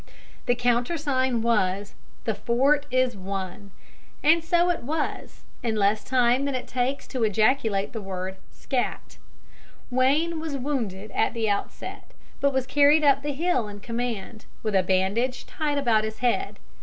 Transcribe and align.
The 0.47 0.55
countersign 0.55 1.43
was, 1.43 1.93
"The 2.23 2.33
fort 2.33 2.87
is 2.89 3.15
won," 3.15 3.69
and 4.23 4.43
so 4.43 4.71
it 4.71 4.81
was, 4.81 5.43
in 5.61 5.75
less 5.75 6.03
time 6.03 6.45
than 6.45 6.55
it 6.55 6.65
takes 6.67 7.05
to 7.09 7.23
ejaculate 7.23 7.93
the 7.93 8.01
word 8.01 8.37
"scat!" 8.49 9.19
Wayne 9.91 10.39
was 10.39 10.57
wounded 10.57 11.11
at 11.11 11.35
the 11.35 11.47
outset, 11.47 12.15
but 12.39 12.51
was 12.51 12.65
carried 12.65 13.03
up 13.03 13.21
the 13.21 13.33
hill 13.33 13.67
in 13.67 13.79
command, 13.79 14.47
with 14.63 14.73
a 14.73 14.81
bandage 14.81 15.45
tied 15.45 15.77
about 15.77 16.03
his 16.03 16.17
head. 16.17 16.57